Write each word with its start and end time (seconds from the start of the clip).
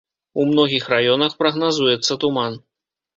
У 0.43 0.45
многіх 0.51 0.87
раёнах 0.93 1.35
прагназуецца 1.41 2.17
туман. 2.25 2.57